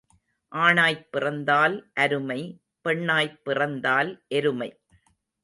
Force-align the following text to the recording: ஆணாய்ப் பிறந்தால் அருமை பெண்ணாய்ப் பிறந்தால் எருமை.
ஆணாய்ப் 0.51 1.11
பிறந்தால் 1.11 1.91
அருமை 1.93 2.39
பெண்ணாய்ப் 2.85 3.39
பிறந்தால் 3.43 4.11
எருமை. 4.27 4.69